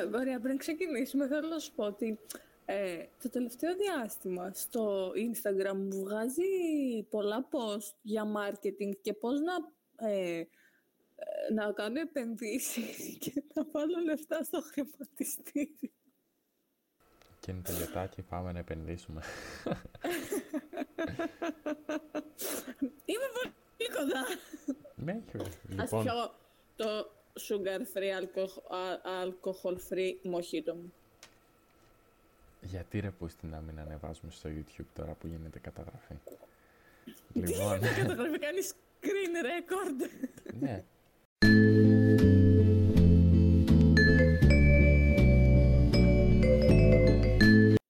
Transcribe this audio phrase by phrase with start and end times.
[0.00, 2.18] Ε, ωραία, πριν ξεκινήσουμε, θέλω να σου πω ότι
[2.64, 6.42] ε, το τελευταίο διάστημα στο Instagram μου βγάζει
[7.10, 9.54] πολλά post για marketing και πώς να,
[10.08, 10.46] ε, ε
[11.54, 15.90] να κάνω επενδύσεις και να βάλω λεφτά στο χρηματιστήριο.
[17.40, 19.22] Και είναι τελειωτάκι, πάμε να επενδύσουμε.
[23.04, 24.24] Είμαι πολύ κοντά.
[24.94, 25.80] Ναι, λοιπόν.
[25.80, 26.34] Ας πιω
[26.76, 28.12] το sugar free,
[29.22, 30.92] alcohol free mojito μου.
[32.60, 36.14] Γιατί ρε που να μην ανεβάζουμε στο YouTube τώρα που γίνεται καταγραφή;
[37.32, 37.80] Τι λοιπόν...
[37.96, 40.10] καταγραφή, κάνεις screen record.
[40.60, 40.84] ναι.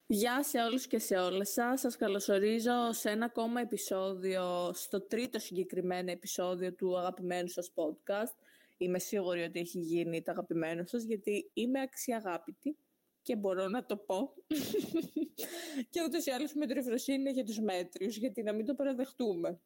[0.09, 1.79] Γεια σε όλους και σε όλες σας.
[1.79, 8.46] Σας καλωσορίζω σε ένα ακόμα επεισόδιο, στο τρίτο συγκεκριμένο επεισόδιο του αγαπημένου σας podcast.
[8.77, 12.77] Είμαι σίγουρη ότι έχει γίνει το αγαπημένο σας, γιατί είμαι αξιαγάπητη
[13.21, 14.33] και μπορώ να το πω.
[15.89, 19.59] και ούτως ή άλλως με τρυφροσύνη για τους μέτριους, γιατί να μην το παραδεχτούμε.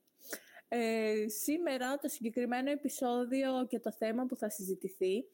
[0.67, 5.25] Ε, σήμερα το συγκεκριμένο επεισόδιο και το θέμα που θα συζητηθεί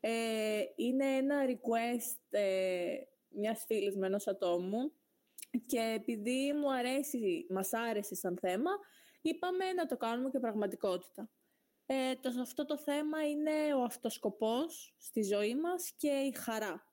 [0.00, 2.96] ε, είναι ένα request ε,
[3.28, 4.92] μιας φίλης με ενός ατόμου
[5.66, 8.70] και επειδή μου αρέσει, μας άρεσε σαν θέμα,
[9.22, 11.30] είπαμε να το κάνουμε και πραγματικότητα.
[11.86, 16.86] Ε, το, αυτό το θέμα είναι ο αυτοσκοπός στη ζωή μας και η χαρά.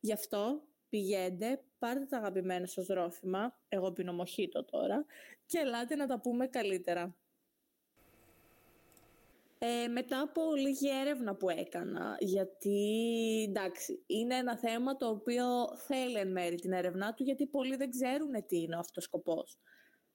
[0.00, 5.04] Γι' αυτό πηγαίνετε, πάρτε τα αγαπημένα σας ρόφημα, εγώ πίνω μοχίτο τώρα,
[5.46, 7.16] και ελάτε να τα πούμε καλύτερα.
[9.58, 12.78] Ε, μετά από λίγη έρευνα που έκανα, γιατί
[13.48, 15.44] εντάξει, είναι ένα θέμα το οποίο
[15.76, 19.58] θέλει εν μέρη την έρευνά του, γιατί πολλοί δεν ξέρουν τι είναι ο αυτοσκοπός.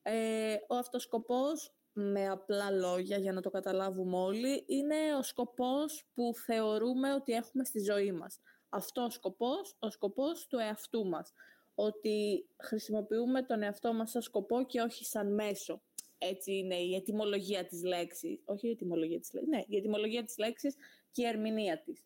[0.01, 6.31] Ε, ο αυτοσκοπός, με απλά λόγια για να το καταλάβουμε όλοι, είναι ο σκοπός που
[6.45, 8.39] θεωρούμε ότι έχουμε στη ζωή μας.
[8.69, 11.33] Αυτό ο σκοπός, ο σκοπός του εαυτού μας.
[11.75, 15.81] Ότι χρησιμοποιούμε τον εαυτό μας σαν σκοπό και όχι σαν μέσο
[16.17, 18.41] έτσι είναι η ετυμολογία της λέξης.
[18.45, 20.75] Όχι η ετυμολογία της λέξης, ναι, η ετυμολογία της λέξης
[21.11, 22.05] και η ερμηνεία της.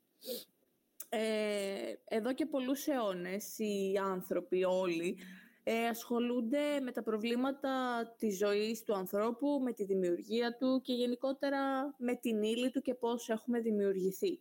[1.09, 5.17] Ε, εδώ και πολλούς αιώνες οι άνθρωποι όλοι
[5.63, 11.93] ε, ασχολούνται με τα προβλήματα της ζωής του ανθρώπου, με τη δημιουργία του και γενικότερα
[11.97, 14.39] με την ύλη του και πώς έχουμε δημιουργηθεί.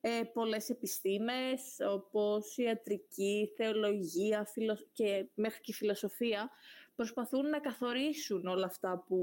[0.00, 4.46] Ε, πολλές επιστήμες όπως ιατρική, θεολογία
[4.92, 6.50] και μέχρι και φιλοσοφία
[6.96, 9.18] προσπαθούν να καθορίσουν όλα αυτά που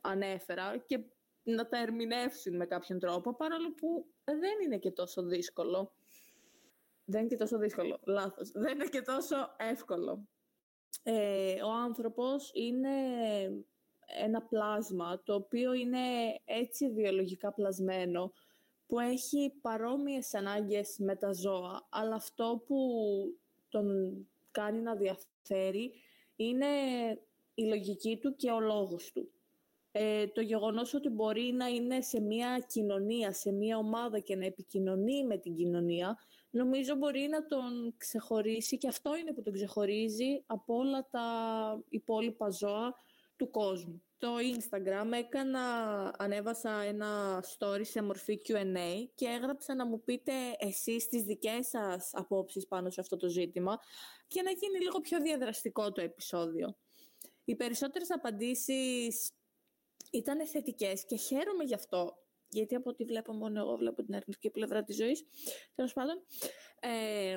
[0.00, 1.00] ανέφερα και
[1.42, 5.92] να τα ερμηνεύσουν με κάποιον τρόπο, παρόλο που δεν είναι και τόσο δύσκολο.
[7.08, 8.50] Δεν είναι και τόσο δύσκολο, λάθος.
[8.50, 10.28] Δεν είναι και τόσο εύκολο.
[11.02, 12.90] Ε, ο άνθρωπος είναι
[14.06, 15.98] ένα πλάσμα το οποίο είναι
[16.44, 18.32] έτσι βιολογικά πλασμένο
[18.86, 22.76] που έχει παρόμοιες ανάγκες με τα ζώα, αλλά αυτό που
[23.68, 23.86] τον
[24.50, 25.92] κάνει να διαφέρει
[26.36, 26.66] είναι
[27.54, 29.30] η λογική του και ο λόγος του.
[29.92, 34.44] Ε, το γεγονός ότι μπορεί να είναι σε μια κοινωνία, σε μια ομάδα και να
[34.44, 36.18] επικοινωνεί με την κοινωνία,
[36.56, 41.26] νομίζω μπορεί να τον ξεχωρίσει και αυτό είναι που τον ξεχωρίζει από όλα τα
[41.88, 42.94] υπόλοιπα ζώα
[43.36, 44.02] του κόσμου.
[44.18, 45.60] Το Instagram έκανα,
[46.18, 52.10] ανέβασα ένα story σε μορφή Q&A και έγραψα να μου πείτε εσείς τις δικές σας
[52.12, 53.78] απόψεις πάνω σε αυτό το ζήτημα
[54.28, 56.76] και να γίνει λίγο πιο διαδραστικό το επεισόδιο.
[57.44, 59.30] Οι περισσότερες απαντήσεις
[60.10, 64.50] ήταν θετικές και χαίρομαι γι' αυτό, γιατί από ό,τι βλέπω μόνο εγώ βλέπω την αρνητική
[64.50, 65.24] πλευρά της ζωής.
[65.74, 66.22] Τέλος πάντων,
[66.80, 67.36] ε,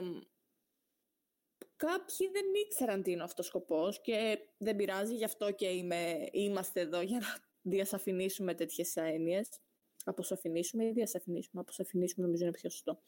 [1.76, 6.28] κάποιοι δεν ήξεραν τι είναι αυτός ο σκοπός και δεν πειράζει, γι' αυτό και είμαι,
[6.32, 7.28] είμαστε εδώ για να
[7.62, 9.50] διασαφηνίσουμε τέτοιες έννοιες.
[10.06, 11.62] Αποσαφηνίσουμε ή διασαφηνίσουμε.
[11.62, 13.00] Αποσαφηνίσουμε νομίζω είναι πιο σωστό.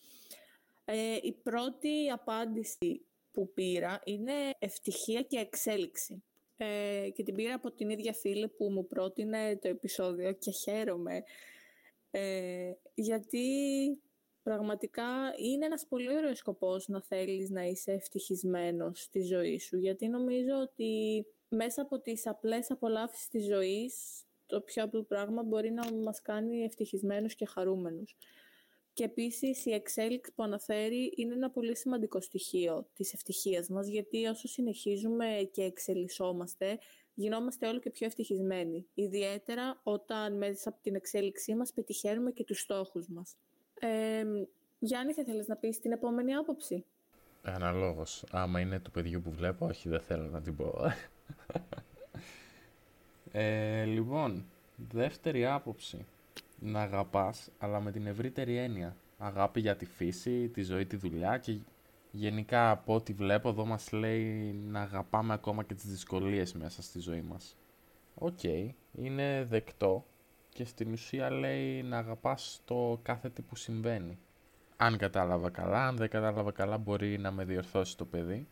[0.86, 6.24] Ε, η πρώτη απάντηση που πήρα είναι ευτυχία και εξέλιξη.
[6.58, 11.24] Ε, και την πήρα από την ίδια φίλη που μου πρότεινε το επεισόδιο και χαίρομαι.
[12.12, 13.48] Ε, γιατί
[14.44, 19.78] πραγματικά είναι ένας πολύ ωραίος σκοπός να θέλεις να είσαι ευτυχισμένος στη ζωή σου.
[19.78, 25.72] Γιατί νομίζω ότι μέσα από τις απλές απολαύσεις της ζωής, το πιο απλό πράγμα μπορεί
[25.72, 28.16] να μας κάνει ευτυχισμένους και χαρούμενους.
[28.94, 34.26] Και επίσης η εξέλιξη που αναφέρει είναι ένα πολύ σημαντικό στοιχείο της ευτυχίας μας, γιατί
[34.26, 36.80] όσο συνεχίζουμε και εξελισσόμαστε,
[37.14, 38.86] γινόμαστε όλο και πιο ευτυχισμένοι.
[38.94, 43.36] Ιδιαίτερα όταν μέσα από την εξέλιξή μας πετυχαίνουμε και τους στόχους μας.
[43.80, 44.24] Ε,
[44.80, 46.86] Γιάννη, θα θέλεις να πεις την επόμενη άποψη;
[47.44, 48.24] Αναλόγως.
[48.32, 50.74] Άμα είναι του παιδιού που βλέπω, όχι, δεν θέλω να την πω.
[53.32, 56.06] ε, λοιπόν, δεύτερη άποψη
[56.60, 58.96] να αγαπάς, αλλά με την ευρύτερη έννοια.
[59.18, 61.58] αγάπη για τη φύση, τη ζωή, τη δουλειά και
[62.12, 67.00] γενικά από ό,τι βλέπω εδώ μας λέει να αγαπάμε ακόμα και τις δυσκολίες μέσα στη
[67.00, 67.58] ζωή μας.
[68.16, 68.44] Οκ,
[68.92, 70.06] είναι δεκτό
[70.50, 74.20] και στην ουσία λέει να αγαπάς το κάθε τι που συμβαίνει.
[74.78, 78.48] Αν κατάλαβα καλά, αν δεν κατάλαβα καλά μπορεί να με διορθώσει το παιδί.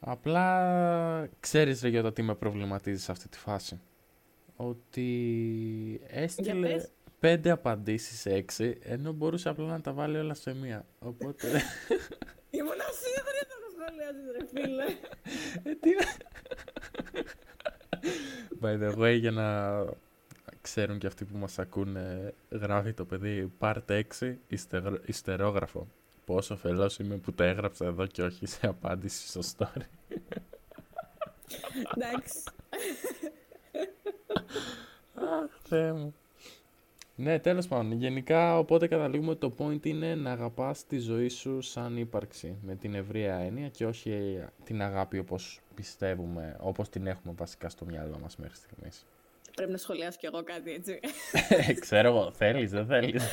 [0.00, 3.80] Απλά ξέρεις ρε Γιώτα τι με προβληματίζει σε αυτή τη φάση.
[4.56, 6.82] Ότι έστειλε
[7.18, 10.86] πέντε απαντήσεις σε έξι, ενώ μπορούσε απλά να τα βάλει όλα σε μία.
[10.98, 11.48] Οπότε...
[12.58, 14.84] Ήμουν σίγουρη ότι θα σχολιάζεις ρε φίλε.
[15.62, 15.90] ε, τι
[18.60, 19.84] By the way, για να
[20.60, 24.36] ξέρουν και αυτοί που μας ακούνε, γράφει το παιδί part 6
[25.04, 25.86] ιστερόγραφο.
[26.24, 29.82] Πόσο φελός είμαι που τα έγραψα εδώ και όχι σε απάντηση στο story.
[31.96, 32.42] Εντάξει.
[35.14, 36.14] Αχ, Θεέ μου.
[37.16, 37.92] Ναι, τέλος πάντων.
[37.92, 42.76] Γενικά, οπότε καταλήγουμε ότι το point είναι να αγαπάς τη ζωή σου σαν ύπαρξη, με
[42.76, 48.18] την ευρεία έννοια και όχι την αγάπη όπως πιστεύουμε, όπως την έχουμε βασικά στο μυαλό
[48.18, 49.06] μας μέχρι στιγμής.
[49.56, 51.00] Πρέπει να σχολιάσω κι εγώ κάτι έτσι.
[51.80, 53.32] Ξέρω εγώ, θέλεις, δεν θέλεις.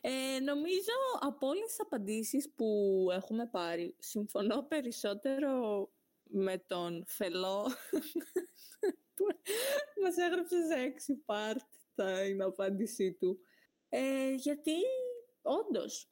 [0.00, 2.66] Ε, νομίζω από όλες τις απαντήσεις που
[3.12, 5.88] έχουμε πάρει, συμφωνώ περισσότερο
[6.22, 7.66] με τον Φελό
[9.14, 9.24] που
[10.02, 13.38] μας έγραψε σε έξι part τα είναι απάντησή του.
[13.88, 14.72] Ε, γιατί
[15.42, 16.10] όντως,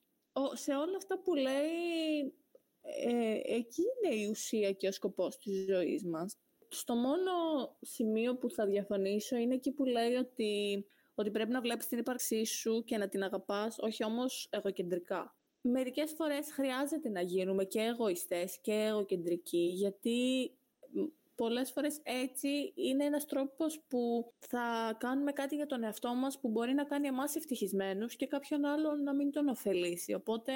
[0.53, 2.35] σε όλα αυτά που λέει,
[2.81, 6.39] ε, εκεί είναι η ουσία και ο σκοπός της ζωής μας.
[6.69, 7.33] Στο μόνο
[7.81, 10.85] σημείο που θα διαφωνήσω είναι εκεί που λέει ότι,
[11.15, 15.37] ότι πρέπει να βλέπεις την ύπαρξή σου και να την αγαπάς, όχι όμως εγωκεντρικά.
[15.61, 20.51] Μερικές φορές χρειάζεται να γίνουμε και εγωιστές και εγωκεντρικοί, γιατί
[21.35, 26.49] πολλές φορές έτσι είναι ένας τρόπος που θα κάνουμε κάτι για τον εαυτό μας που
[26.49, 30.15] μπορεί να κάνει εμάς ευτυχισμένους και κάποιον άλλον να μην τον ωφελήσει.
[30.15, 30.53] Οπότε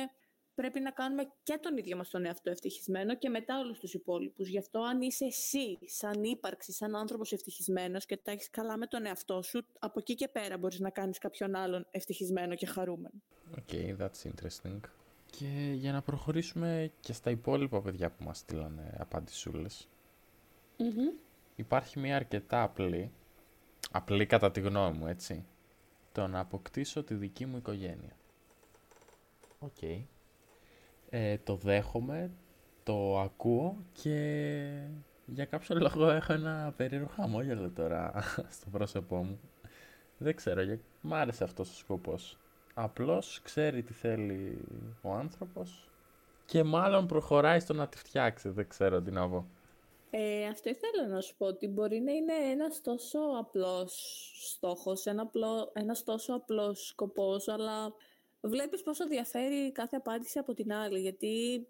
[0.54, 4.48] πρέπει να κάνουμε και τον ίδιο μας τον εαυτό ευτυχισμένο και μετά όλους τους υπόλοιπους.
[4.48, 8.86] Γι' αυτό αν είσαι εσύ σαν ύπαρξη, σαν άνθρωπος ευτυχισμένος και τα έχεις καλά με
[8.86, 13.14] τον εαυτό σου, από εκεί και πέρα μπορείς να κάνεις κάποιον άλλον ευτυχισμένο και χαρούμενο.
[13.54, 14.80] Okay, that's interesting.
[15.30, 19.88] Και για να προχωρήσουμε και στα υπόλοιπα παιδιά που μας στείλανε απαντησούλες.
[21.54, 23.10] Υπάρχει μια αρκετά απλή,
[23.90, 25.44] απλή κατά τη γνώμη μου, έτσι,
[26.12, 28.16] το να αποκτήσω τη δική μου οικογένεια.
[29.58, 29.82] Οκ.
[31.10, 32.30] Ε, το δέχομαι,
[32.82, 34.14] το ακούω και
[35.26, 38.12] για κάποιο λόγο έχω ένα περίεργο χαμόγελο τώρα
[38.56, 39.40] στο πρόσωπό μου.
[40.18, 42.38] Δεν ξέρω, μ' άρεσε αυτός ο σκοπός.
[42.74, 44.64] Απλώς ξέρει τι θέλει
[45.02, 45.90] ο άνθρωπος
[46.44, 49.46] και μάλλον προχωράει στο να τη φτιάξει, δεν ξέρω τι να πω.
[50.10, 53.92] Ε, αυτό ήθελα να σου πω, ότι μπορεί να είναι ένας τόσο απλός
[54.54, 57.94] στόχος, ένα απλό, ένας τόσο απλός σκοπός, αλλά
[58.40, 61.66] βλέπεις πόσο διαφέρει κάθε απάντηση από την άλλη, γιατί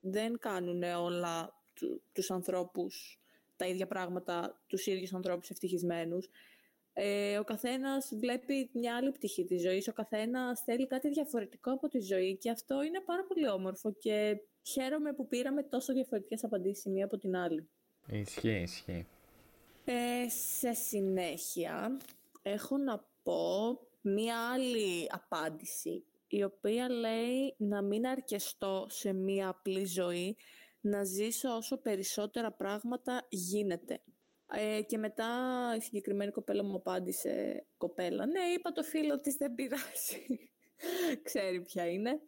[0.00, 3.20] δεν κάνουν όλα του, τους ανθρώπους
[3.56, 6.30] τα ίδια πράγματα, τους ίδιους ανθρώπους ευτυχισμένους.
[6.92, 11.88] Ε, ο καθένας βλέπει μια άλλη πτυχή της ζωής, ο καθένας θέλει κάτι διαφορετικό από
[11.88, 16.84] τη ζωή και αυτό είναι πάρα πολύ όμορφο και χαίρομαι που πήραμε τόσο διαφορετικές απαντήσεις
[16.86, 17.68] μία από την άλλη.
[18.06, 19.06] Ισχύει, ισχύει.
[19.84, 21.96] Ε, σε συνέχεια,
[22.42, 29.84] έχω να πω μία άλλη απάντηση, η οποία λέει να μην αρκεστώ σε μία απλή
[29.84, 30.36] ζωή,
[30.80, 34.02] να ζήσω όσο περισσότερα πράγματα γίνεται.
[34.54, 35.28] Ε, και μετά
[35.76, 40.50] η συγκεκριμένη κοπέλα μου απάντησε, κοπέλα, ναι, είπα το φίλο της, δεν πειράζει.
[41.22, 42.20] Ξέρει ποια είναι.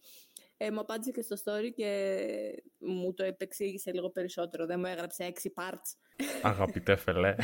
[0.56, 4.66] Ε, μου απάντησε και στο story και μου το επεξήγησε λίγο περισσότερο.
[4.66, 5.96] Δεν μου έγραψε έξι parts.
[6.42, 7.34] Αγαπητέ φελέ.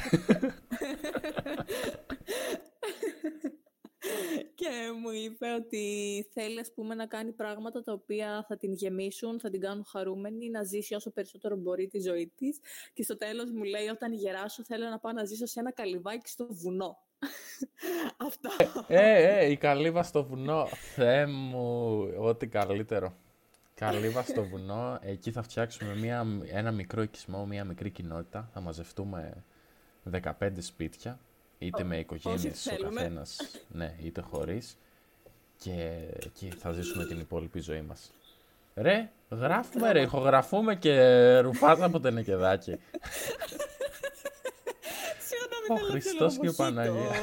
[4.60, 5.84] και μου είπε ότι
[6.32, 10.50] θέλει ας πούμε να κάνει πράγματα τα οποία θα την γεμίσουν, θα την κάνουν χαρούμενη,
[10.50, 12.58] να ζήσει όσο περισσότερο μπορεί τη ζωή της
[12.92, 16.28] και στο τέλος μου λέει όταν γεράσω θέλω να πάω να ζήσω σε ένα καλυβάκι
[16.28, 16.98] στο βουνό.
[18.26, 18.50] Αυτό.
[18.86, 20.66] Ε, ε, η καλύβα στο βουνό.
[20.94, 23.14] Θεέ μου, ό,τι καλύτερο.
[23.74, 24.98] Καλύβα στο βουνό.
[25.02, 28.48] Εκεί θα φτιάξουμε μια, ένα μικρό οικισμό, μια μικρή κοινότητα.
[28.52, 29.44] Θα μαζευτούμε
[30.10, 31.18] 15 σπίτια.
[31.58, 34.76] Είτε με οικογένειες ο καθένας, ναι, είτε χωρίς.
[35.58, 38.10] Και εκεί θα ζήσουμε την υπόλοιπη ζωή μας.
[38.74, 42.78] Ρε, γράφουμε ρε, ηχογραφούμε και ρουφάτα από το νεκεδάκι.
[45.70, 47.10] Ο Χριστός και η Παναγία.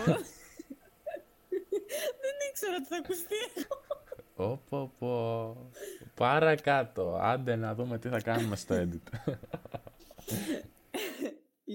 [2.22, 3.36] Δεν ήξερα ότι θα ακουστεί.
[4.36, 5.72] Όπο, πω.
[6.16, 7.18] Παρακάτω.
[7.22, 9.34] Άντε να δούμε τι θα κάνουμε στο edit.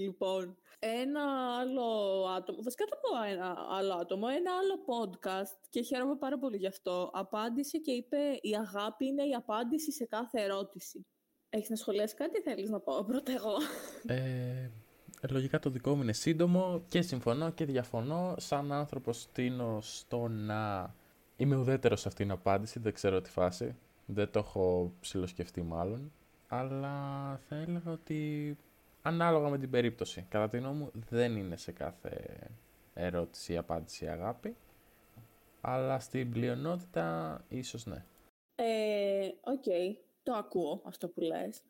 [0.00, 1.86] λοιπόν, ένα άλλο
[2.36, 6.66] άτομο, Βασικά θα πω ένα άλλο άτομο, ένα άλλο podcast και χαίρομαι πάρα πολύ γι'
[6.66, 7.10] αυτό.
[7.12, 11.06] Απάντησε και είπε η αγάπη είναι η απάντηση σε κάθε ερώτηση.
[11.48, 13.56] Έχεις να σχολιάσεις κάτι ή θέλεις να πω πρώτα εγώ;
[14.06, 14.70] Ε,
[15.30, 18.34] λογικά το δικό μου είναι σύντομο και συμφωνώ και διαφωνώ.
[18.38, 20.94] Σαν άνθρωπος τίνω στο να
[21.36, 23.76] είμαι ουδέτερος σε αυτήν την απάντηση, δεν ξέρω τι φάση.
[24.06, 26.12] Δεν το έχω ψηλοσκεφτεί μάλλον.
[26.48, 28.56] Αλλά θα έλεγα ότι
[29.02, 30.26] ανάλογα με την περίπτωση.
[30.28, 32.38] Κατά τη γνώμη μου δεν είναι σε κάθε
[32.94, 34.56] ερώτηση η απάντηση αγάπη.
[35.60, 38.04] Αλλά στην πλειονότητα ίσως ναι.
[38.54, 39.64] Ε, οκ,
[40.22, 41.62] το ακούω αυτό που λες.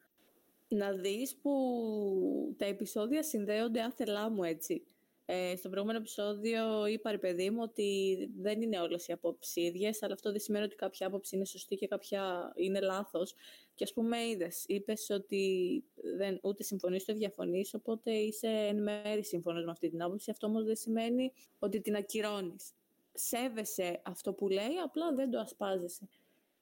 [0.75, 4.87] Να δεις που τα επεισόδια συνδέονται άθελά μου έτσι.
[5.26, 10.02] Ε, στο προηγούμενο επεισόδιο είπα ρε παιδί μου ότι δεν είναι όλες οι απόψεις ίδιες,
[10.02, 13.35] αλλά αυτό δεν σημαίνει ότι κάποια άποψη είναι σωστή και κάποια είναι λάθος.
[13.75, 15.85] Και ας πούμε είδες, είπες ότι
[16.17, 20.31] δεν, ούτε συμφωνείς ούτε διαφωνείς, οπότε είσαι εν μέρη σύμφωνος με αυτή την άποψη.
[20.31, 22.73] Αυτό όμως δεν σημαίνει ότι την ακυρώνεις.
[23.12, 26.09] Σέβεσαι αυτό που λέει, απλά δεν το ασπάζεσαι.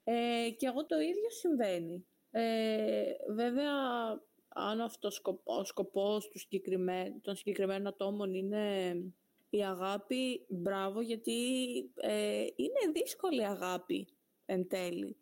[0.05, 2.05] Ε, και εγώ το ίδιο συμβαίνει.
[2.31, 3.73] Ε, βέβαια,
[4.49, 6.41] αν αυτός ο σκοπός του
[7.23, 8.95] των συγκεκριμένων ατόμων είναι
[9.51, 11.33] η αγάπη, μπράβο, γιατί
[11.95, 14.09] ε, είναι δύσκολη αγάπη
[14.47, 15.17] εν τέλει.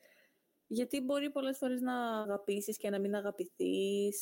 [0.67, 4.19] Γιατί μπορεί πολλές φορές να αγαπήσεις και να μην αγαπηθείς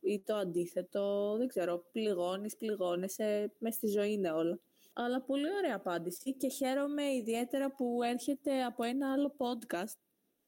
[0.00, 4.58] ή το αντίθετο, δεν ξέρω, πληγώνεις, πληγώνεσαι, μες στη ζωή είναι όλα.
[4.92, 9.98] Αλλά πολύ ωραία απάντηση και χαίρομαι ιδιαίτερα που έρχεται από ένα άλλο podcast,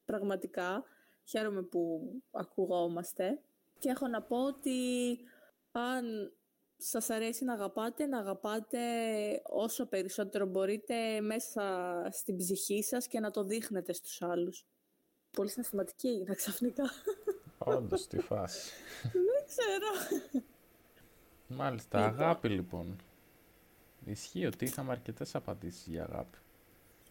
[0.05, 0.83] πραγματικά.
[1.29, 3.39] Χαίρομαι που ακουγόμαστε
[3.79, 5.17] και έχω να πω ότι
[5.71, 6.33] αν
[6.77, 8.79] σας αρέσει να αγαπάτε, να αγαπάτε
[9.43, 14.65] όσο περισσότερο μπορείτε μέσα στην ψυχή σας και να το δείχνετε στους άλλους.
[15.31, 16.83] Πολύ συναισθηματική έγινα ξαφνικά.
[17.57, 18.71] Όντως, τι φάση.
[19.31, 20.21] Δεν ξέρω.
[21.47, 22.95] Μάλιστα, αγάπη λοιπόν.
[24.05, 26.37] Ισχύει ότι είχαμε αρκετές απαντήσεις για αγάπη.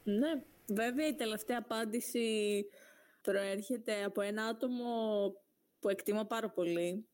[0.05, 2.67] Ναι, βέβαια η τελευταία απάντηση
[3.21, 5.33] προέρχεται από ένα άτομο
[5.81, 7.09] που εκτιμώ πάρα πολύ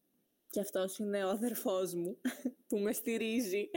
[0.50, 2.20] και αυτός είναι ο αδερφός μου
[2.68, 3.70] που με στηρίζει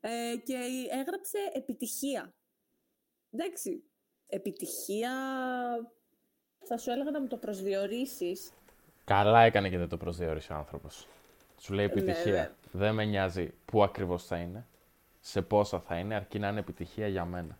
[0.00, 0.56] ε, και
[0.90, 2.34] έγραψε επιτυχία.
[3.30, 3.82] Εντάξει,
[4.26, 5.12] επιτυχία
[6.64, 8.52] θα σου έλεγα να μου το προσδιορίσεις.
[9.04, 11.06] Καλά έκανε και δεν το προσδιορίσει ο άνθρωπος.
[11.58, 12.32] Σου λέει ναι, επιτυχία.
[12.32, 12.50] Ναι.
[12.72, 14.66] Δεν με νοιάζει πού ακριβώς θα είναι,
[15.20, 17.58] σε πόσα θα είναι, αρκεί να είναι επιτυχία για μένα.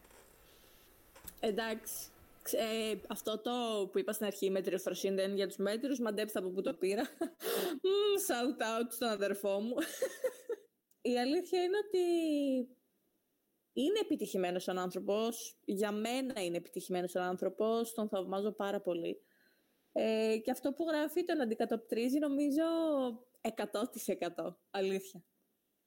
[1.41, 2.09] Εντάξει.
[2.53, 3.51] Ε, αυτό το
[3.93, 7.03] που είπα στην αρχή, μετριοφροσύνη δεν είναι για τους μέτρους, μαντέψτε από πού το πήρα.
[8.27, 9.75] shout out στον αδερφό μου.
[11.03, 11.99] Η αλήθεια είναι ότι
[13.73, 15.59] είναι επιτυχημένος ο άνθρωπος.
[15.65, 17.95] Για μένα είναι επιτυχημένος ο άνθρωπος.
[17.95, 19.23] Τον θαυμάζω πάρα πολύ.
[19.93, 22.63] Ε, και αυτό που γράφει τον αντικατοπτρίζει νομίζω
[23.41, 25.25] 100% αλήθεια.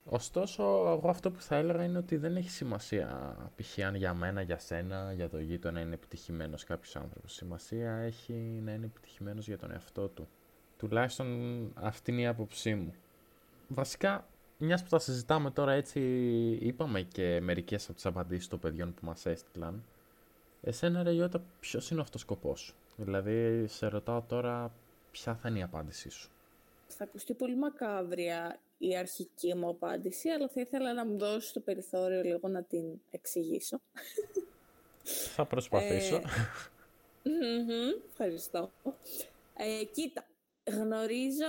[0.04, 3.80] Ωστόσο, εγώ αυτό που θα έλεγα είναι ότι δεν έχει σημασία π.χ.
[3.80, 7.34] αν για μένα, για σένα, για το γείτονα είναι επιτυχημένος κάποιος άνθρωπος.
[7.34, 10.28] Σημασία έχει να είναι επιτυχημένος για τον εαυτό του.
[10.78, 11.28] Τουλάχιστον
[11.74, 12.94] αυτή είναι η άποψή μου.
[13.68, 14.28] Βασικά,
[14.58, 16.00] μιας που τα συζητάμε τώρα έτσι,
[16.62, 19.84] είπαμε και μερικές από τις απαντήσεις των παιδιών που μας έστειλαν.
[20.62, 24.72] Εσένα ρε Ιώτα, ποιος είναι αυτός ο σκοπός σου; Δηλαδή, σε ρωτάω τώρα
[25.12, 26.30] ποια θα είναι η απάντησή σου;
[26.88, 31.60] Θα ακουστεί πολύ μακάβρια η αρχική μου απάντηση, αλλά θα ήθελα να μου δώσεις το
[31.60, 33.82] περιθώριο λίγο να την εξηγήσω.
[35.04, 36.16] Θα προσπαθήσω.
[36.16, 36.22] Ε,
[38.10, 38.72] ευχαριστώ.
[39.54, 40.28] Ε, κοίτα,
[40.64, 41.46] γνωρίζω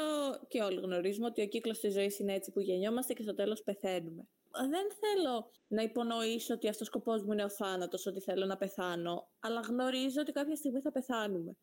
[0.49, 3.63] και όλοι γνωρίζουμε ότι ο κύκλος της ζωής είναι έτσι που γεννιόμαστε και στο τέλος
[3.63, 4.27] πεθαίνουμε.
[4.71, 8.57] Δεν θέλω να υπονοήσω ότι αυτός ο σκοπός μου είναι ο θάνατος, ότι θέλω να
[8.57, 11.57] πεθάνω, αλλά γνωρίζω ότι κάποια στιγμή θα πεθάνουμε.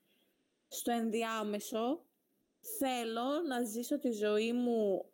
[0.68, 2.06] Στο ενδιάμεσο
[2.78, 5.06] θέλω να ζήσω τη ζωή μου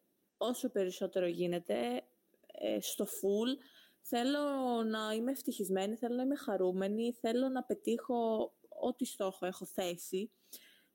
[0.41, 2.03] όσο περισσότερο γίνεται,
[2.51, 3.57] ε, στο full.
[4.01, 4.39] Θέλω
[4.83, 10.31] να είμαι ευτυχισμένη, θέλω να είμαι χαρούμενη, θέλω να πετύχω ό,τι στόχο έχω θέσει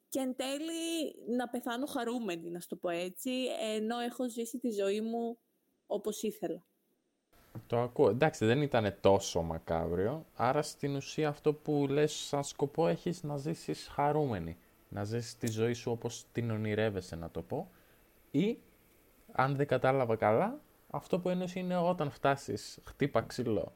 [0.09, 3.31] και εν τέλει να πεθάνω χαρούμενη, να το πω έτσι,
[3.75, 5.38] ενώ έχω ζήσει τη ζωή μου
[5.87, 6.65] όπως ήθελα.
[7.67, 8.09] Το ακούω.
[8.09, 13.37] Εντάξει, δεν ήταν τόσο μακάβριο, άρα στην ουσία αυτό που λες σαν σκοπό έχεις να
[13.37, 14.57] ζήσεις χαρούμενη.
[14.88, 17.71] Να ζήσεις τη ζωή σου όπως την ονειρεύεσαι, να το πω.
[18.31, 18.59] Ή
[19.37, 23.73] αν δεν κατάλαβα καλά, αυτό που εννοείς είναι όταν φτάσεις χτύπα ξύλο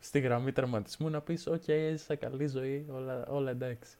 [0.00, 3.96] στη γραμμή τερματισμού να πεις «ΟΚ, okay, έζησα καλή ζωή, όλα, όλα εντάξει».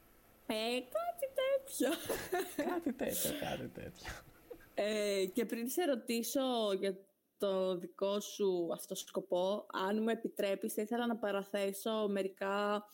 [0.46, 1.88] Ε, κάτι τέτοιο.
[2.70, 4.12] κάτι τέτοιο, κάτι τέτοιο.
[4.74, 6.40] Ε, και πριν σε ρωτήσω
[6.78, 6.96] για
[7.38, 12.84] το δικό σου αυτό σκοπό, αν μου επιτρέπεις, θα ήθελα να παραθέσω μερικά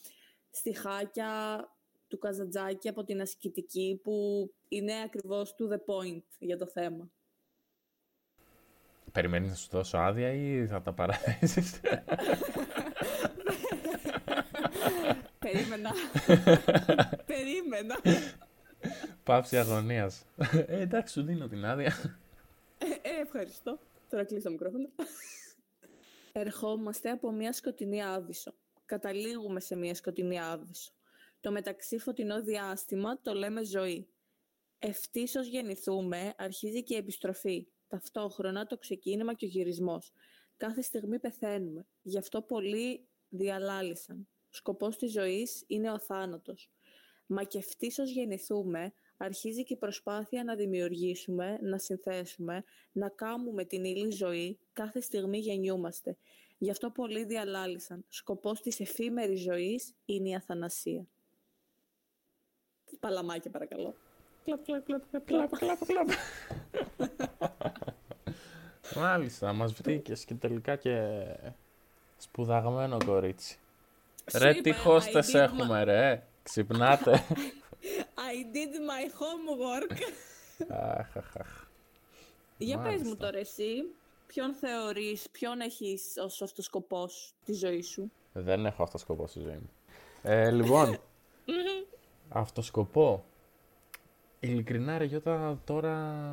[0.50, 1.64] στιχάκια
[2.08, 7.10] του Καζαντζάκη από την ασκητική που είναι ακριβώς to the point για το θέμα.
[9.16, 11.80] Περιμένεις να σου δώσω άδεια ή θα τα παραθέσεις.
[15.38, 15.90] Περίμενα.
[17.32, 17.96] Περίμενα.
[19.22, 20.24] Πάυση αγωνίας.
[20.52, 21.94] Ε, εντάξει, σου δίνω την άδεια.
[22.78, 23.78] Ε, ευχαριστώ.
[24.10, 24.88] Τώρα κλείσω το μικρόφωνο.
[26.32, 28.54] Ερχόμαστε από μια σκοτεινή άβυσσο.
[28.86, 30.92] Καταλήγουμε σε μια σκοτεινή άβυσσο.
[31.40, 34.08] Το μεταξύ φωτεινό διάστημα το λέμε ζωή.
[34.78, 37.66] Ευτύσως γεννηθούμε, αρχίζει και η επιστροφή.
[37.88, 40.12] Ταυτόχρονα το ξεκίνημα και ο γυρισμός.
[40.56, 41.86] Κάθε στιγμή πεθαίνουμε.
[42.02, 44.28] Γι' αυτό πολλοί διαλάλησαν.
[44.50, 46.70] Σκοπός της ζωής είναι ο θάνατος.
[47.26, 53.84] Μα και ευτύσως γεννηθούμε, αρχίζει και η προσπάθεια να δημιουργήσουμε, να συνθέσουμε, να κάνουμε την
[53.84, 56.16] ύλη ζωή, κάθε στιγμή γεννιούμαστε.
[56.58, 58.04] Γι' αυτό πολλοί διαλάλησαν.
[58.08, 61.06] Σκοπός της εφήμερης ζωής είναι η αθανασία.
[63.00, 63.94] Παλαμάκια παρακαλώ.
[64.44, 66.08] Κλαπ, κλαπ, κλαπ, κλαπ, κλαπ, κλαπ.
[68.98, 71.12] Μάλιστα, μας βρήκες και τελικά και
[72.16, 73.58] σπουδαγμένο κορίτσι.
[74.34, 76.22] Ρε, τι χώστες έχουμε, ρε.
[76.42, 77.12] Ξυπνάτε.
[78.30, 79.96] I did my homework.
[80.68, 81.66] αχ, αχ, αχ.
[82.58, 83.08] Για πες Μάλιστα.
[83.08, 83.84] μου τώρα εσύ,
[84.26, 89.52] ποιον θεωρείς, ποιον έχεις ως αυτοσκοπός τη ζωή σου; Δεν έχω αυτός σκοπός στη ζωή
[89.52, 89.70] μου.
[90.22, 90.98] Ε, λοιπόν,
[92.28, 93.24] αυτός σκοπό.
[94.40, 96.24] Ειλικρινά ρε Γιώτα, τώρα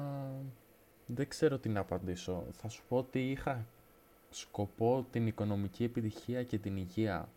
[1.06, 2.44] δεν ξέρω τι να απαντήσω.
[2.52, 3.66] Θα σου πω ότι είχα
[4.30, 7.30] σκοπό την οικονομική επιτυχία και την υγεία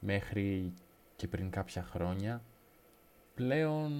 [0.00, 0.72] μέχρι
[1.16, 2.42] και πριν κάποια χρόνια.
[3.34, 3.92] Πλέον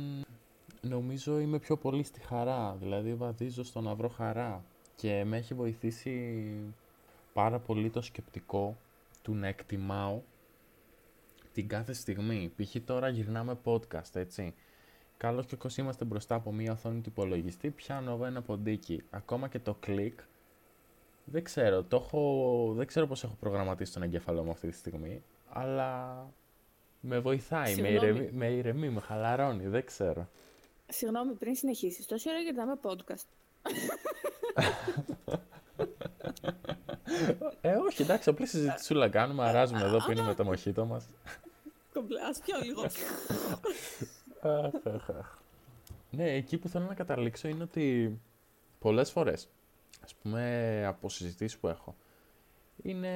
[0.80, 4.64] νομίζω είμαι πιο πολύ στη χαρά, δηλαδή βαδίζω στο να βρω χαρά
[4.96, 6.44] και με έχει βοηθήσει
[7.32, 8.76] πάρα πολύ το σκεπτικό
[9.22, 10.20] του να εκτιμάω
[11.52, 12.52] την κάθε στιγμή.
[12.56, 12.76] Π.χ.
[12.84, 14.54] τώρα γυρνάμε podcast, έτσι.
[15.18, 19.02] Καλώς και κακώς είμαστε μπροστά από μία οθόνη του υπολογιστή, πιάνω εγώ ένα ποντίκι.
[19.10, 20.20] Ακόμα και το κλικ,
[21.24, 25.22] δεν ξέρω, το έχω, δεν ξέρω πώς έχω προγραμματίσει τον εγκέφαλό μου αυτή τη στιγμή,
[25.48, 26.20] αλλά
[27.00, 27.96] με βοηθάει, με Συγγνώμη.
[27.96, 30.28] ηρεμεί, με ηρεμεί, με χαλαρώνει, δεν ξέρω.
[30.88, 33.26] Συγγνώμη, πριν συνεχίσεις, τόση ώρα γυρνάμε podcast.
[37.60, 41.06] Ε, όχι, εντάξει, απλή συζητησούλα κάνουμε, αράζουμε εδώ, πίνουμε το μοχίτο μας.
[41.92, 42.82] Κομπλέ, ας πιω λίγο.
[44.46, 45.38] Αχ, αχ, αχ.
[46.10, 48.18] Ναι, εκεί που θέλω να καταλήξω είναι ότι
[48.78, 49.48] πολλές φορές,
[50.04, 51.94] ας πούμε από συζητήσεις που έχω,
[52.82, 53.12] είναι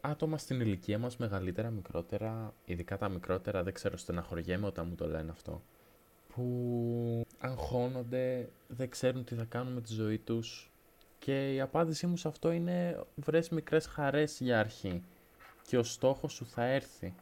[0.00, 5.06] άτομα στην ηλικία μας, μεγαλύτερα, μικρότερα, ειδικά τα μικρότερα, δεν ξέρω, στεναχωριέμαι όταν μου το
[5.06, 5.62] λένε αυτό,
[6.34, 10.70] που αγχώνονται, δεν ξέρουν τι θα κάνουν με τη ζωή τους
[11.18, 15.02] και η απάντησή μου σε αυτό είναι βρες μικρές χαρές για αρχή
[15.66, 17.14] και ο στόχος σου θα έρθει.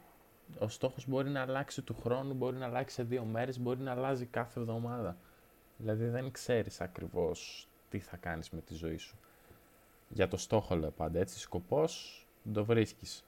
[0.59, 3.91] Ο στόχος μπορεί να αλλάξει του χρόνου, μπορεί να αλλάξει σε δύο μέρες, μπορεί να
[3.91, 5.17] αλλάζει κάθε εβδομάδα.
[5.77, 9.17] Δηλαδή δεν ξέρεις ακριβώς τι θα κάνεις με τη ζωή σου.
[10.09, 13.23] Για το στόχο λέω πάντα, έτσι, σκοπός το βρίσκεις.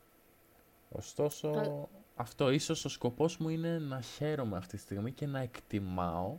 [0.92, 5.40] Ωστόσο, Κα- αυτό ίσως ο σκοπός μου είναι να χαίρομαι αυτή τη στιγμή και να
[5.40, 6.38] εκτιμάω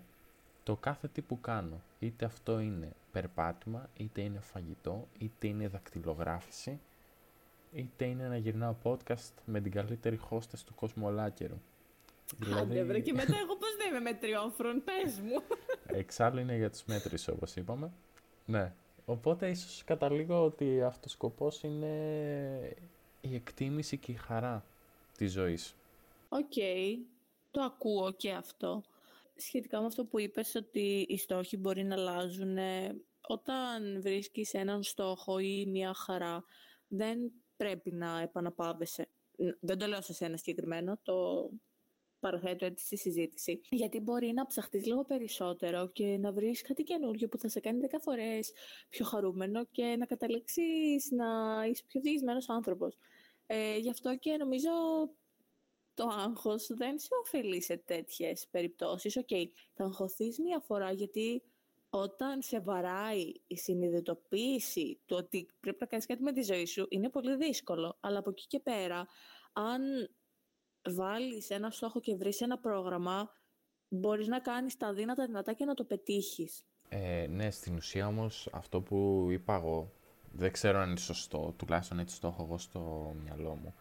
[0.63, 1.81] το κάθε τι που κάνω.
[1.99, 6.81] Είτε αυτό είναι περπάτημα, είτε είναι φαγητό, είτε είναι δακτυλογράφηση,
[7.73, 11.61] είτε είναι να γυρνάω podcast με την καλύτερη hostess του κόσμου ολάκερου.
[12.59, 15.43] Άντε βρε, και μετά εγώ πώς δεν είμαι μετριόφρον, πες μου.
[15.87, 17.93] Εξάλλου είναι για τους μέτρης όπως είπαμε.
[18.45, 18.73] Ναι.
[19.05, 22.77] Οπότε ίσως καταλήγω ότι αυτός ο σκοπός είναι
[23.21, 24.65] η εκτίμηση και η χαρά
[25.17, 25.75] της ζωής.
[26.29, 26.53] Οκ,
[27.51, 28.83] το ακούω και αυτό.
[29.37, 34.83] Σχετικά με αυτό που είπες ότι οι στόχοι μπορεί να αλλάζουν, ε, όταν βρίσκεις έναν
[34.83, 36.45] στόχο ή μια χαρά,
[36.89, 37.33] δεν
[37.63, 39.09] πρέπει να επαναπάβεσαι.
[39.37, 41.49] Ν- Δεν το λέω σε σένα συγκεκριμένα, το
[42.21, 43.61] παραθέτω έτσι στη συζήτηση.
[43.71, 47.81] Γιατί μπορεί να ψαχτείς λίγο περισσότερο και να βρεις κάτι καινούργιο που θα σε κάνει
[47.91, 48.53] 10 φορές
[48.89, 51.27] πιο χαρούμενο και να καταλήξεις να
[51.71, 52.97] είσαι πιο διηγημένος άνθρωπος.
[53.47, 54.71] Ε, γι' αυτό και νομίζω
[55.95, 59.17] το άγχος δεν σε ωφελεί σε τέτοιες περιπτώσεις.
[59.17, 59.29] Οκ,
[59.75, 61.43] θα αγχωθείς μία φορά γιατί
[61.95, 66.87] όταν σε βαράει η συνειδητοποίηση του ότι πρέπει να κάνεις κάτι με τη ζωή σου
[66.89, 67.97] είναι πολύ δύσκολο.
[68.01, 69.07] Αλλά από εκεί και πέρα,
[69.53, 69.83] αν
[70.89, 73.33] βάλεις ένα στόχο και βρεις ένα πρόγραμμα,
[73.89, 76.65] μπορείς να κάνεις τα δύνατα δυνατά και να το πετύχεις.
[76.89, 79.93] Ε, ναι, στην ουσία όμως αυτό που είπα εγώ,
[80.33, 83.75] δεν ξέρω αν είναι σωστό, τουλάχιστον έτσι το έχω εγώ στο μυαλό μου.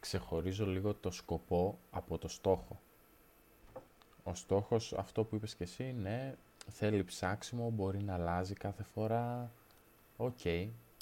[0.00, 2.80] Ξεχωρίζω λίγο το σκοπό από το στόχο.
[4.22, 6.34] Ο στόχος, αυτό που είπες και εσύ, ναι,
[6.66, 9.52] θέλει ψάξιμο, μπορεί να αλλάζει κάθε φορά.
[10.16, 10.38] Οκ,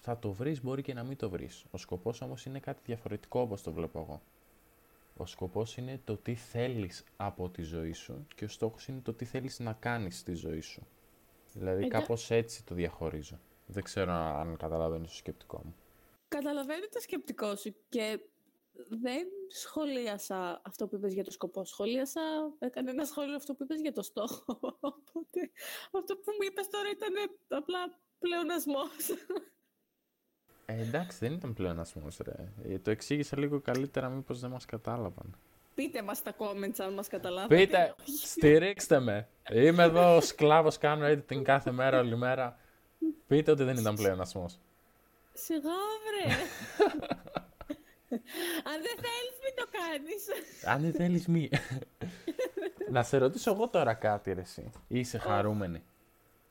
[0.03, 1.65] θα το βρεις, μπορεί και να μην το βρεις.
[1.71, 4.23] Ο σκοπός όμως είναι κάτι διαφορετικό όπως το βλέπω εγώ.
[5.17, 9.13] Ο σκοπός είναι το τι θέλεις από τη ζωή σου και ο στόχος είναι το
[9.13, 10.87] τι θέλεις να κάνεις στη ζωή σου.
[11.53, 13.39] Δηλαδή Εντά- κάπως έτσι το διαχωρίζω.
[13.67, 15.75] Δεν ξέρω αν καταλαβαίνεις το σκεπτικό μου.
[16.29, 18.21] Καταλαβαίνω το σκεπτικό σου και
[18.89, 21.65] δεν σχολίασα αυτό που είπες για το σκοπό.
[21.65, 22.21] Σχολίασα,
[22.59, 24.45] έκανε ένα σχόλιο αυτό που είπες για το στόχο.
[24.81, 25.51] Οπότε
[25.93, 27.15] αυτό που μου είπες τώρα ήταν
[27.49, 29.11] απλά πλεονασμός.
[30.67, 32.53] Ε, εντάξει, δεν ήταν πλεονασμός, ρε.
[32.75, 35.37] Ε, το εξήγησα λίγο καλύτερα, μήπως δεν μας κατάλαβαν.
[35.75, 37.57] Πείτε μας στα comments αν μας καταλάβατε.
[37.57, 37.95] Πείτε,
[38.33, 39.29] στηρίξτε με.
[39.53, 42.59] Είμαι εδώ σκλάβος, κάνω editing κάθε μέρα, όλη μέρα.
[43.27, 44.59] Πείτε ότι δεν ήταν πλεονασμός.
[45.33, 45.61] Σιγά,
[46.05, 46.35] βρε.
[48.65, 50.25] Αν δεν θέλεις, μην το κάνεις.
[50.65, 51.51] Αν δεν θέλεις, μη.
[52.91, 54.71] Να σε ρωτήσω εγώ τώρα κάτι, ρε, εσύ.
[54.89, 55.83] Είσαι χαρούμενη.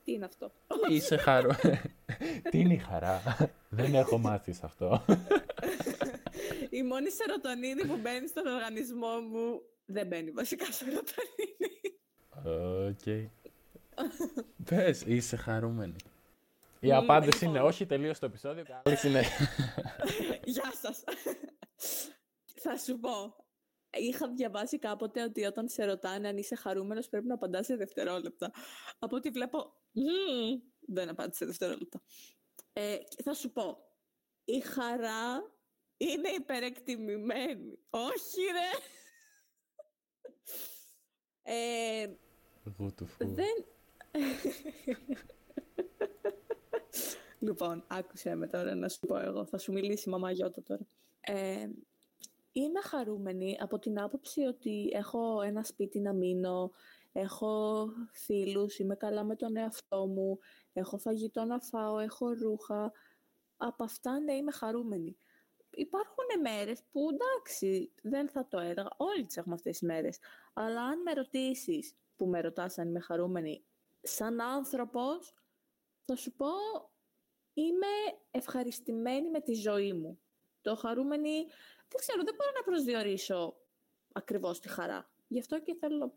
[0.03, 0.51] Τι είναι αυτό;
[0.89, 1.81] Είσαι χαρούμενη.
[2.49, 3.21] Τι είναι η χαρά;
[3.69, 5.05] δεν έχω μάθει σε αυτό.
[6.69, 11.71] Η μόνη σερωτονίνη που μπαίνει στον οργανισμό μου δεν μπαίνει βασικά σερωτονίνη.
[12.89, 13.31] Οκ.
[14.65, 15.95] Πες, είσαι χαρούμενη.
[16.83, 18.63] Η απάντηση είναι όχι, τελείωσε το επεισόδιο.
[18.83, 19.47] Καλή συνέχεια.
[20.53, 21.03] Γεια σας.
[22.61, 23.35] Θα σου πω.
[23.89, 28.51] Είχα διαβάσει κάποτε ότι όταν σε ρωτάνε αν είσαι χαρούμενος πρέπει να απαντάς σε δευτερόλεπτα.
[28.99, 29.73] Από ό,τι βλέπω,
[30.79, 32.01] δεν απάντησε σε δευτερόλεπτα.
[32.73, 33.77] Ε, θα σου πω,
[34.43, 35.53] η χαρά
[35.97, 37.79] είναι υπερεκτιμημένη.
[37.89, 38.69] Όχι ρε!
[41.43, 42.07] Ε,
[43.17, 43.65] δεν...
[47.39, 49.45] λοιπόν, άκουσε με τώρα να σου πω εγώ.
[49.45, 50.85] Θα σου μιλήσει η μαμά Γιώτα τώρα.
[51.21, 51.69] Ε,
[52.51, 56.71] είμαι χαρούμενη από την άποψη ότι έχω ένα σπίτι να μείνω,
[57.11, 60.39] έχω φίλους, είμαι καλά με τον εαυτό μου,
[60.73, 62.91] έχω φαγητό να φάω, έχω ρούχα.
[63.57, 65.17] Από αυτά ναι είμαι χαρούμενη.
[65.75, 70.19] Υπάρχουν μέρες που εντάξει δεν θα το έλεγα, όλοι τις έχουμε αυτές τις μέρες.
[70.53, 73.63] Αλλά αν με ρωτήσεις, που με ρωτάς αν είμαι χαρούμενη,
[74.01, 75.33] σαν άνθρωπος,
[76.05, 76.47] θα σου πω
[77.53, 77.87] είμαι
[78.31, 80.19] ευχαριστημένη με τη ζωή μου.
[80.61, 81.31] Το χαρούμενη,
[81.87, 83.55] δεν ξέρω, δεν μπορώ να προσδιορίσω
[84.11, 85.09] ακριβώς τη χαρά.
[85.27, 86.13] Γι' αυτό και θέλω,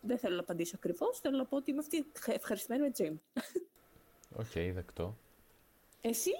[0.00, 3.10] δεν θέλω να απαντήσω ακριβώς, θέλω να πω ότι είμαι αυτή ευχαριστημένη με τη ζωή
[3.10, 3.22] μου.
[4.36, 5.16] OK, okay, δεκτό.
[6.00, 6.30] Εσύ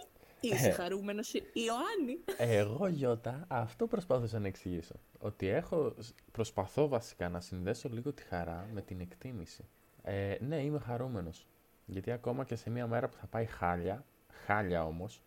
[0.41, 2.25] είσαι ε, χαρούμενος, Ιωάννη.
[2.37, 4.95] Εγώ, Γιώτα, αυτό προσπάθησα να εξηγήσω.
[5.19, 5.95] Ότι έχω,
[6.33, 9.69] προσπαθώ βασικά να συνδέσω λίγο τη χαρά με την εκτίμηση.
[10.03, 11.47] Ε, ναι, είμαι χαρούμενος.
[11.93, 14.05] Γιατί ακόμα και σε μια μέρα που θα πάει χάλια,
[14.47, 15.23] χάλια όμως,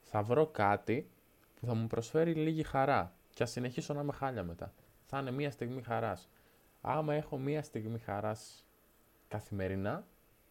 [0.00, 1.10] θα βρω κάτι
[1.54, 4.72] που θα μου προσφέρει λίγη χαρά και θα συνεχίσω να είμαι χάλια μετά.
[5.06, 6.28] Θα είναι μια στιγμή χαράς.
[6.80, 8.66] Άμα έχω μια στιγμή χαράς
[9.28, 10.06] καθημερινά,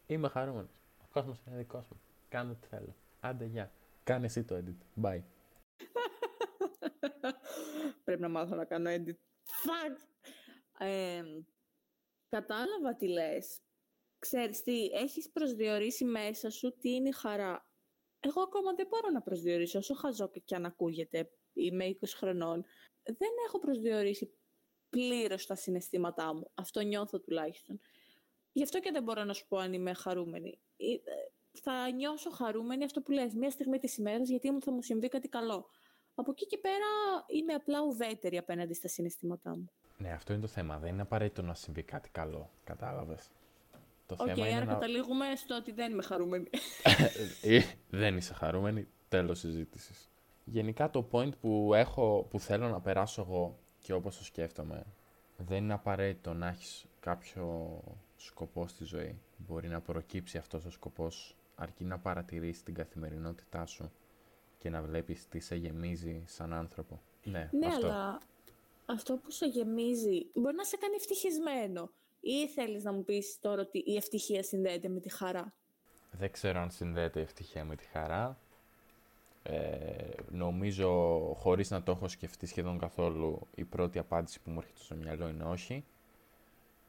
[0.05, 0.81] είμαι χαρούμενος.
[1.01, 2.01] Ο κόσμος είναι δικός μου.
[2.29, 2.95] Κάνω τι θέλω.
[3.19, 3.71] Άντε, γεια.
[4.03, 5.03] Κάνε εσύ το edit.
[5.03, 5.21] Bye.
[8.03, 9.15] Πρέπει να μάθω να κάνω edit.
[9.45, 9.97] Fuck!
[10.79, 11.23] Ε,
[12.29, 13.61] κατάλαβα τι λες.
[14.19, 17.65] Ξέρεις τι, έχεις προσδιορίσει μέσα σου τι είναι η χαρά.
[18.19, 22.65] Εγώ ακόμα δεν μπορώ να προσδιορίσω, όσο χαζό και αν ακούγεται, είμαι 20 χρονών.
[23.03, 24.31] Δεν έχω προσδιορίσει
[24.89, 26.51] πλήρως τα συναισθήματά μου.
[26.53, 27.79] Αυτό νιώθω τουλάχιστον.
[28.51, 30.59] Γι' αυτό και δεν μπορώ να σου πω αν είμαι χαρούμενη.
[30.77, 30.85] Ε,
[31.61, 35.27] θα νιώσω χαρούμενη αυτό που λες, μία στιγμή της ημέρας, γιατί θα μου συμβεί κάτι
[35.27, 35.69] καλό.
[36.15, 36.85] Από εκεί και πέρα
[37.27, 39.69] είμαι απλά ουδέτερη απέναντι στα συναισθήματά μου.
[39.97, 40.77] Ναι, αυτό είναι το θέμα.
[40.77, 42.49] Δεν είναι απαραίτητο να συμβεί κάτι καλό.
[42.63, 43.29] Κατάλαβες.
[44.07, 44.73] Το okay, θέμα άρα να...
[44.73, 46.49] καταλήγουμε στο ότι δεν είμαι χαρούμενη.
[47.41, 48.87] Ε, δεν είσαι χαρούμενη.
[49.07, 50.09] Τέλος συζήτησης.
[50.43, 54.83] Γενικά το point που, έχω, που θέλω να περάσω εγώ και όπως το σκέφτομαι,
[55.37, 57.79] δεν είναι απαραίτητο να έχεις κάποιο
[58.15, 59.19] σκοπό στη ζωή.
[59.37, 63.91] Μπορεί να προκύψει αυτός ο σκοπός αρκεί να παρατηρήσει την καθημερινότητά σου
[64.57, 67.01] και να βλέπεις τι σε γεμίζει σαν άνθρωπο.
[67.23, 68.19] Ναι, ναι αλλά
[68.85, 71.89] αυτό που σε γεμίζει μπορεί να σε κάνει ευτυχισμένο.
[72.19, 75.53] Ή θέλεις να μου πεις τώρα ότι η ευτυχία συνδέεται με τη χαρά;
[76.11, 78.37] Δεν ξέρω αν συνδέεται η ευτυχία με τη χαρά.
[79.43, 80.89] Ε, νομίζω,
[81.37, 85.27] χωρίς να το έχω σκεφτεί σχεδόν καθόλου, η πρώτη απάντηση που μου έρχεται στο μυαλό
[85.27, 85.85] είναι όχι.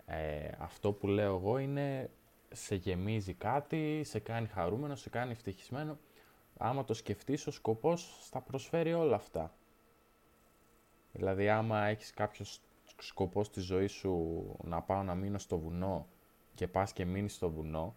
[0.06, 2.10] Ε, αυτό που λέω εγώ είναι
[2.52, 5.98] σε γεμίζει κάτι, σε κάνει χαρούμενο, σε κάνει ευτυχισμένο.
[6.58, 9.54] Άμα το σκεφτείς, ο σκοπός θα προσφέρει όλα αυτά.
[11.12, 12.60] Δηλαδή, άμα έχεις κάποιος
[12.98, 16.06] σκοπός στη ζωής σου να πάω να μείνω στο βουνό
[16.54, 17.96] και πας και μείνεις στο βουνό,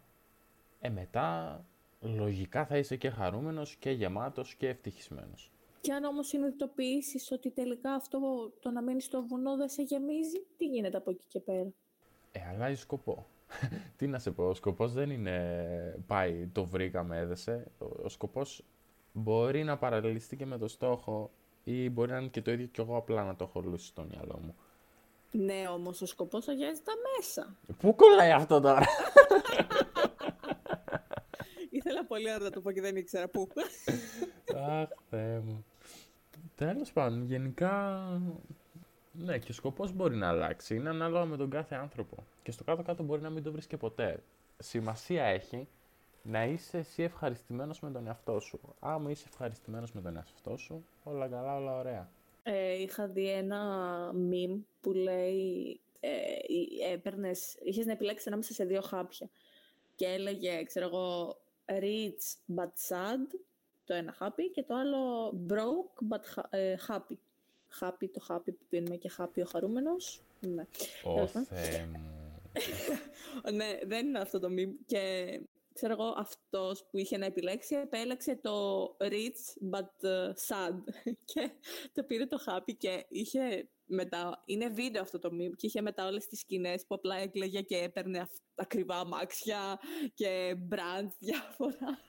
[0.79, 1.65] ε, μετά
[1.99, 5.51] λογικά θα είσαι και χαρούμενος και γεμάτος και ευτυχισμένος.
[5.81, 8.19] Και αν όμως συνειδητοποιήσεις ότι τελικά αυτό
[8.59, 11.69] το να μείνεις στο βουνό δεν σε γεμίζει, τι γίνεται από εκεί και πέρα;
[12.31, 13.25] Ε, αλλάζει σκοπό.
[13.97, 17.71] τι να σε πω, ο σκοπός δεν είναι πάει, το βρήκαμε, έδεσε.
[17.77, 18.65] Ο, ο σκοπός
[19.13, 21.31] μπορεί να παραλληλιστεί και με το στόχο
[21.63, 24.03] ή μπορεί να είναι και το ίδιο κι εγώ απλά να το έχω λούσει στο
[24.03, 24.55] μυαλό μου.
[25.31, 27.55] Ναι, όμως ο σκοπός αγιάζει τα μέσα.
[27.77, 28.85] Πού κολλάει αυτό τώρα;
[31.69, 33.47] Ήθελα πολύ ωραία να το πω και δεν ήξερα πού.
[34.55, 35.65] Αχ, Θεέ μου.
[36.55, 38.03] Τέλος πάντων, γενικά...
[39.11, 40.75] Ναι, και ο σκοπός μπορεί να αλλάξει.
[40.75, 42.23] Είναι ανάλογα με τον κάθε άνθρωπο.
[42.43, 44.23] Και στο κάτω-κάτω μπορεί να μην το βρεις και ποτέ.
[44.57, 45.67] Σημασία έχει
[46.23, 48.59] να είσαι εσύ ευχαριστημένος με τον εαυτό σου.
[48.79, 52.09] Άμα είσαι ευχαριστημένος με τον εαυτό σου, όλα καλά, όλα ωραία.
[52.43, 58.81] Ε, είχα δει ένα meme που λέει ε, έπαιρνες, είχες να επιλέξεις ανάμεσα σε δύο
[58.81, 59.29] χάπια
[59.95, 63.39] και έλεγε, ξέρω εγώ, rich but sad,
[63.85, 67.15] το ένα happy και το άλλο broke but ε, happy.
[67.79, 70.21] Happy το happy που πίνουμε και happy ο χαρούμενος.
[70.39, 70.65] Ναι.
[71.03, 71.99] Ω Θεέ μου.
[73.57, 74.73] ναι, δεν είναι αυτό το meme.
[74.85, 75.39] Και
[75.73, 80.75] ξέρω εγώ, αυτός που είχε να επιλέξει επέλεξε το rich but ε, sad
[81.33, 81.51] και
[81.93, 86.05] το πήρε το happy και είχε μετά, είναι βίντεο αυτό το meme και είχε μετά
[86.05, 89.79] όλες τις σκηνές που απλά έκλαιγε και έπαιρνε ακριβά αμάξια
[90.13, 91.99] και brand διάφορα.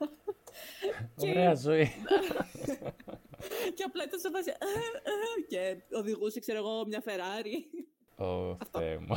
[1.29, 1.89] Ωραία ζωή.
[3.75, 7.85] και απλά ήταν σε φάση «Ε, ε», και οδηγούσε, ξέρω εγώ, μια Ferrari.
[8.25, 9.17] Ω, Θεέ μου.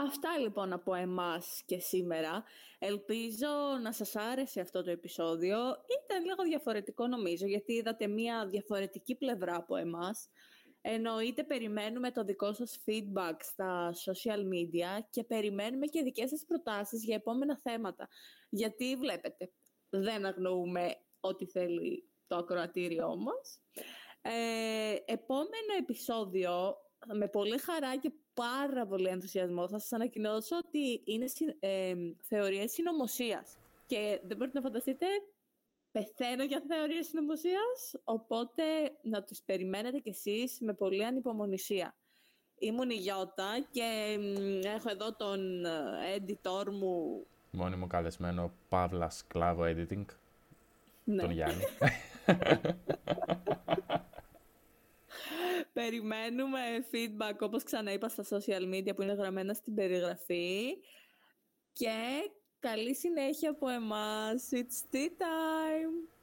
[0.00, 2.44] Αυτά λοιπόν από εμάς και σήμερα.
[2.78, 3.48] Ελπίζω
[3.82, 5.58] να σας άρεσε αυτό το επεισόδιο.
[6.04, 10.28] Ήταν λίγο διαφορετικό νομίζω, γιατί είδατε μια διαφορετική πλευρά από εμάς.
[10.80, 17.04] Εννοείται περιμένουμε το δικό σας feedback στα social media και περιμένουμε και δικές σας προτάσεις
[17.04, 18.08] για επόμενα θέματα.
[18.48, 19.52] Γιατί βλέπετε,
[19.88, 23.60] δεν αγνοούμε ό,τι θέλει το ακροατήριό μας.
[24.22, 31.26] Ε, επόμενο επεισόδιο, με πολύ χαρά και πάρα πολύ ενθουσιασμό θα σας ανακοινώσω ότι είναι
[31.60, 33.56] ε, θεωρίες συνωμοσίας.
[33.86, 35.06] Και δεν μπορείτε να φανταστείτε,
[35.92, 38.62] πεθαίνω για θεωρίες συνωμοσίας, οπότε
[39.02, 41.94] να τους περιμένετε κι εσείς με πολύ ανυπομονησία.
[42.58, 44.18] Ήμουν η Γιώτα και
[44.62, 45.70] έχω εδώ τον ε,
[46.16, 47.26] editor μου.
[47.50, 50.04] Μόνιμο καλεσμένο Παύλας Σκλάβο Editing.
[51.04, 51.22] Ναι.
[51.22, 51.62] Τον Γιάννη.
[55.78, 56.60] Περιμένουμε
[56.92, 60.76] feedback, όπως ξαναείπα στα social media που είναι γραμμένα στην περιγραφή.
[61.72, 64.48] Και καλή συνέχεια από εμάς.
[64.52, 66.17] It's tea time!